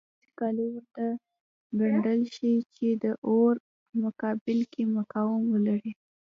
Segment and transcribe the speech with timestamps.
[0.07, 1.05] داسې کالي ورته
[1.79, 3.53] ګنډل شي چې د اور
[3.87, 5.41] په مقابل کې مقاوم
[5.75, 5.93] وي.